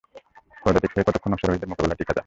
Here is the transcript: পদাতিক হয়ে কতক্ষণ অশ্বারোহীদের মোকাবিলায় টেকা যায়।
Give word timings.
পদাতিক 0.63 0.91
হয়ে 0.93 1.07
কতক্ষণ 1.07 1.31
অশ্বারোহীদের 1.33 1.69
মোকাবিলায় 1.69 1.99
টেকা 1.99 2.07
যায়। 2.07 2.19